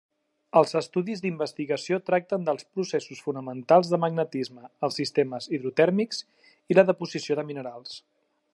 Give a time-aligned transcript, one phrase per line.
[0.59, 6.23] Els estudis d'investigació tracten dels processos fonamentals de magmatisme, els sistemes hidrotèrmics
[6.75, 8.01] i la deposició de minerals.